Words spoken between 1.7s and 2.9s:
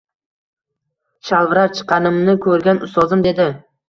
chiqqanimni koʻrgan